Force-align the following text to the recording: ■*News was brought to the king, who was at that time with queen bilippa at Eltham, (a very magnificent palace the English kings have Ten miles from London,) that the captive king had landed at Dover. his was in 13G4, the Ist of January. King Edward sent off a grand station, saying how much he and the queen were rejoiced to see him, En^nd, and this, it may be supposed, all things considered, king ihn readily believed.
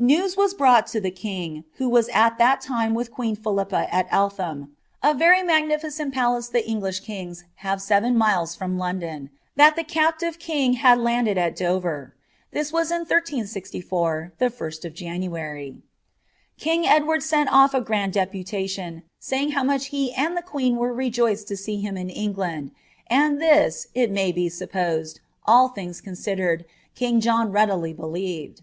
■*News 0.00 0.36
was 0.36 0.54
brought 0.54 0.88
to 0.88 1.00
the 1.00 1.12
king, 1.12 1.62
who 1.76 1.88
was 1.88 2.08
at 2.08 2.36
that 2.36 2.60
time 2.60 2.94
with 2.94 3.12
queen 3.12 3.36
bilippa 3.36 3.86
at 3.92 4.08
Eltham, 4.10 4.74
(a 5.04 5.14
very 5.14 5.40
magnificent 5.40 6.12
palace 6.12 6.48
the 6.48 6.68
English 6.68 6.98
kings 6.98 7.44
have 7.62 7.80
Ten 7.86 8.18
miles 8.18 8.56
from 8.56 8.76
London,) 8.76 9.30
that 9.54 9.76
the 9.76 9.84
captive 9.84 10.40
king 10.40 10.72
had 10.72 10.98
landed 10.98 11.38
at 11.38 11.54
Dover. 11.54 12.12
his 12.50 12.72
was 12.72 12.90
in 12.90 13.04
13G4, 13.06 14.32
the 14.40 14.46
Ist 14.46 14.84
of 14.84 14.94
January. 14.94 15.76
King 16.58 16.84
Edward 16.84 17.22
sent 17.22 17.48
off 17.52 17.72
a 17.72 17.80
grand 17.80 18.14
station, 18.44 19.04
saying 19.20 19.52
how 19.52 19.62
much 19.62 19.86
he 19.94 20.12
and 20.14 20.36
the 20.36 20.42
queen 20.42 20.74
were 20.74 20.92
rejoiced 20.92 21.46
to 21.46 21.56
see 21.56 21.80
him, 21.80 21.94
En^nd, 21.94 22.72
and 23.06 23.40
this, 23.40 23.86
it 23.94 24.10
may 24.10 24.32
be 24.32 24.48
supposed, 24.48 25.20
all 25.46 25.68
things 25.68 26.00
considered, 26.00 26.64
king 26.96 27.20
ihn 27.20 27.52
readily 27.54 27.92
believed. 27.92 28.62